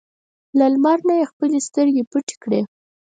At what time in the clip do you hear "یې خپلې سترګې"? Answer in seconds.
1.19-2.03